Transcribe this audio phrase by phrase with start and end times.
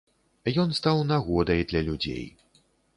[0.63, 2.29] Ён стаў нагодай для людзей.